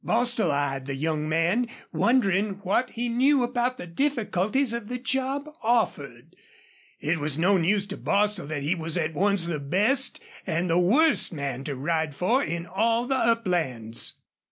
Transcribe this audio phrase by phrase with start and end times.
[0.03, 5.47] Bostil eyed the young man, wondering what he knew about the difficulties of the job
[5.61, 6.35] offered.
[6.99, 10.79] It was no news to Bostil that he was at once the best and the
[10.79, 14.13] worst man to ride for in all the uplands.